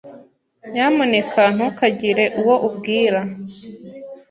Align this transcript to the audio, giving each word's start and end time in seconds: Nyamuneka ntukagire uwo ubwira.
Nyamuneka 0.71 1.41
ntukagire 1.55 2.25
uwo 2.39 2.55
ubwira. 2.67 3.19